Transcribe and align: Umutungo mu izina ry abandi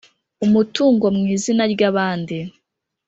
Umutungo 0.45 1.05
mu 1.15 1.23
izina 1.35 1.63
ry 1.73 1.81
abandi 1.89 2.37